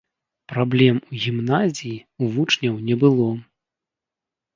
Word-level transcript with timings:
Праблем 0.51 0.95
у 1.09 1.13
гімназіі 1.25 1.93
ў 1.97 2.23
вучняў 2.37 2.79
не 2.87 2.95
было. 3.05 3.29